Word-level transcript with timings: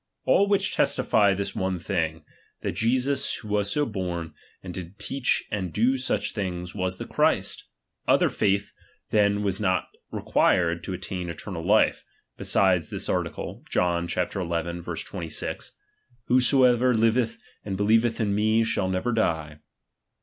All 0.25 0.47
which 0.47 0.73
testify 0.73 1.35
this 1.35 1.55
one 1.55 1.77
thing; 1.77 2.25
that 2.63 2.71
Jesus 2.71 3.35
who 3.35 3.49
was 3.49 3.69
so 3.69 3.85
born, 3.85 4.33
and 4.63 4.73
did 4.73 4.97
teach 4.97 5.43
and 5.51 5.71
do 5.71 5.93
siich 5.93 6.31
things, 6.33 6.73
was 6.73 6.97
the 6.97 7.05
Christ. 7.05 7.65
Other 8.07 8.27
faith 8.27 8.73
then 9.11 9.43
was 9.43 9.59
not 9.59 9.89
required 10.09 10.83
to 10.85 10.93
attain 10.93 11.29
eternal 11.29 11.63
life, 11.63 12.03
besides 12.35 12.89
this 12.89 13.09
article, 13.09 13.63
John 13.69 14.07
xi. 14.07 14.21
26: 14.25 15.71
Whosoever 16.25 16.95
liveth 16.95 17.37
and 17.63 17.77
hclieveth 17.77 18.19
in 18.19 18.33
me, 18.33 18.63
shall 18.63 18.89
never 18.89 19.11
die. 19.11 19.59